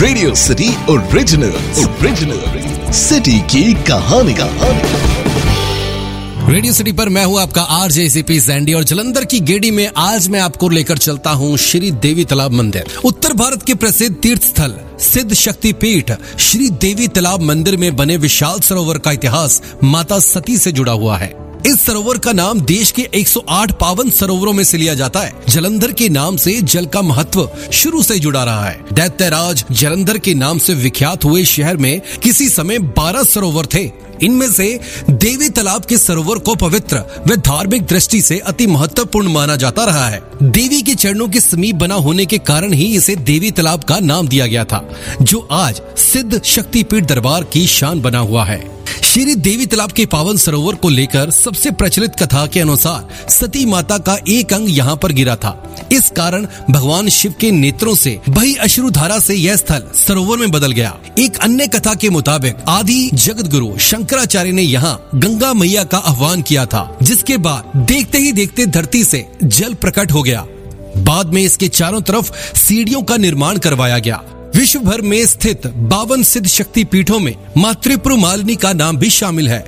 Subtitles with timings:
[0.00, 4.46] Radio city original original city की कहानी। का
[6.48, 9.70] रेडियो सिटी पर मैं हूँ आपका R J C P Sandy और जलंधर की गेड़ी
[9.70, 14.16] में आज मैं आपको लेकर चलता हूँ श्री देवी तालाब मंदिर। उत्तर भारत के प्रसिद्ध
[14.16, 19.62] तीर्थ स्थल सिद्ध शक्ति पीठ, श्री देवी तालाब मंदिर में बने विशाल सरोवर का इतिहास
[19.84, 21.32] माता सती से जुड़ा हुआ है।
[21.66, 25.92] इस सरोवर का नाम देश के 108 पावन सरोवरों में से लिया जाता है। जलंधर
[25.92, 30.58] के नाम से जल का महत्व शुरू से जुड़ा रहा है। दैत्यराज जलंधर के नाम
[30.58, 33.90] से विख्यात हुए शहर में किसी समय 12 सरोवर थे।
[34.22, 34.80] इनमें से
[35.10, 40.08] देवी तालाब के सरोवर को पवित्र व धार्मिक दृष्टि से अति महत्वपूर्ण माना जाता रहा
[40.08, 43.98] है। देवी के चरणों के समीप बना होने के कारण ही इसे देवी तालाब का
[44.00, 44.88] नाम दिया गया था,
[45.22, 50.36] जो आज सिद्ध शक्तिपीठ दरबार की शान बना हुआ है। श्री देवी तालाब के पावन
[50.36, 55.12] सरोवर को लेकर सबसे प्रचलित कथा के अनुसार सती माता का एक अंग यहाँ पर
[55.12, 55.52] गिरा था।
[55.92, 60.50] इस कारण भगवान शिव के नेत्रों से, बही अश्रु धारा से यह स्थल सरोवर में
[60.50, 65.84] बदल गया। एक अन्य कथा के मुताबिक आदि जगत गुरु शंकराचार्य ने यहाँ गंगा मैया
[65.84, 70.44] का आह्वान किया था, जिसके बाद देखते ही देखते धरती से जल प्रकट हो गया।
[70.98, 74.22] बाद में इसके चारों तरफ़ सीढ़ियों का निर्माण करवाया गया।
[74.56, 79.10] विश्व भर में स्थित बावन सिद्ध शक्ति पीठों में माँ त्रिपुर मालिनी का नाम भी
[79.10, 79.64] शामिल है।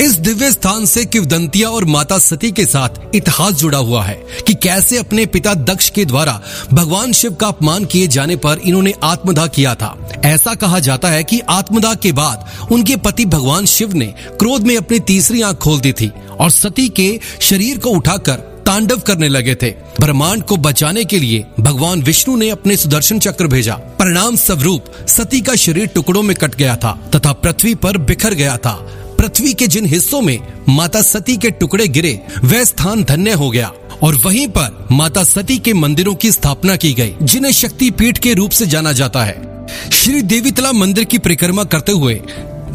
[0.00, 4.14] इस दिव्य स्थान से किवदंतिया और माता सती के साथ इतिहास जुड़ा हुआ है
[4.46, 6.40] कि कैसे अपने पिता दक्ष के द्वारा
[6.72, 11.24] भगवान शिव का अपमान किए जाने पर इन्होंने आत्मदाह किया था। ऐसा कहा जाता है
[11.24, 14.06] कि आत्मदाह के बाद उनके पति भगवान शिव ने
[14.38, 18.98] क्रोध में अपनी तीसरी आँख खोल दी थी और सती के शरीर को उठाकर तांडव
[18.98, 23.74] करने लगे थे। ब्रह्मांड को बचाने के लिए भगवान विष्णु ने अपने सुदर्शन चक्र भेजा।
[23.74, 28.56] परिणाम स्वरूप सती का शरीर टुकड़ों में कट गया था तथा पृथ्वी पर बिखर गया
[28.56, 28.72] था।
[29.18, 33.72] पृथ्वी के जिन हिस्सों में माता सती के टुकड़े गिरे, वह स्थान धन्य हो गया।
[34.02, 38.34] और वहीं पर माता सती के मंदिरों की स्थापना की गई, जिन्हें शक्ति पीठ के
[38.34, 42.20] रूप से जाना जाता है। श्री देवीतला मंदिर की परिक्रमा करते हुए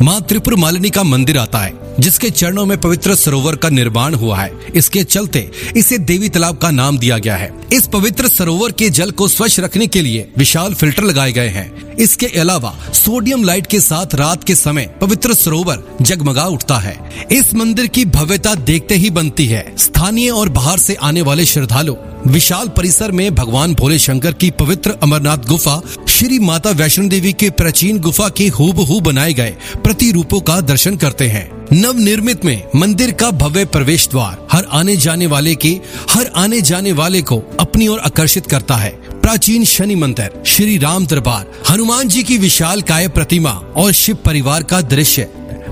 [0.01, 4.37] माँ त्रिपुर मालिनी का मंदिर आता है। जिसके चरणों में पवित्र सरोवर का निर्माण हुआ
[4.37, 8.89] है। इसके चलते इसे देवी तालाब का नाम दिया गया है। इस पवित्र सरोवर के
[8.89, 13.67] जल को स्वच्छ रखने के लिए विशाल फ़िल्टर लगाए गए हैं। इसके अलावा सोडियम लाइट
[13.67, 16.97] के साथ रात के समय पवित्र सरोवर जगमगा उठता है।
[17.31, 21.95] इस मंदिर की भव्यता देखते ही बनती है। स्थानीय और बाहर से आने वाले श्रद्धालु
[22.27, 27.49] विशाल परिसर में भगवान भोले शंकर की पवित्र अमरनाथ गुफा, श्री माता वैष्णो देवी के
[27.49, 33.11] प्राचीन गुफा के हूबहू बनाए गए प्रतिरूपों का दर्शन करते हैं। नव निर्मित में मंदिर
[33.11, 35.69] का भव्य प्रवेश द्वार हर आने जाने वाले के,
[36.09, 38.89] हर आने जाने वाले को अपनी ओर आकर्षित करता है।
[39.21, 44.63] प्राचीन शनि मंदिर, श्री राम दरबार, हनुमान जी की विशाल काय प्रतिमा और शिव परिवार
[44.63, 45.27] का दृश्य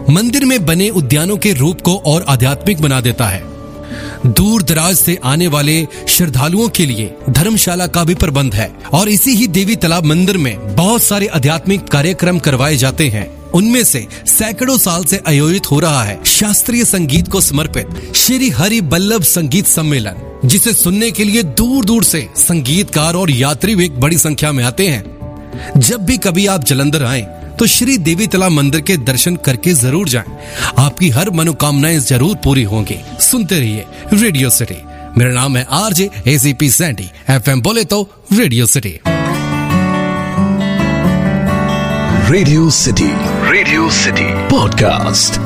[0.10, 3.44] मंदिर में बने उद्यानों के रूप को और आध्यात्मिक बना देता है।
[4.26, 9.32] दूर दराज से आने वाले श्रद्धालुओं के लिए धर्मशाला का भी प्रबंध है और इसी
[9.32, 14.78] ही देवी तालाब मंदिर में बहुत सारे आध्यात्मिक कार्यक्रम करवाए जाते हैं। उनमें से सैकड़ों
[14.78, 20.16] साल से आयोजित हो रहा है शास्त्रीय संगीत को समर्पित श्री हरि बल्लभ संगीत सम्मेलन,
[20.46, 24.64] जिसे सुनने के लिए दूर दूर से संगीतकार और यात्री भी एक बड़ी संख्या में
[24.64, 27.22] आते हैं। जब भी कभी आप जलंधर आए
[27.60, 30.38] तो श्री देवी तला मंदिर के दर्शन करके ज़रूर जाएँ।
[30.80, 34.82] आपकी हर मनोकामनाएँ ज़रूर पूरी होंगी। सुनते रहिए रेडियो सिटी।
[35.18, 38.02] मेरा नाम है आरजे एसीपी सैंडी एफएम बोले तो
[38.34, 39.00] radio city.
[42.30, 43.10] Radio city.
[43.46, 45.40] Radio city podcast